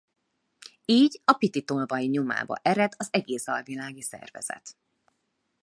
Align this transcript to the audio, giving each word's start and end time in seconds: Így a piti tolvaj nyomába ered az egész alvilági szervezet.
Így 0.85 1.21
a 1.25 1.33
piti 1.33 1.63
tolvaj 1.63 2.05
nyomába 2.05 2.55
ered 2.61 2.93
az 2.97 3.07
egész 3.11 3.47
alvilági 3.47 4.01
szervezet. 4.01 4.77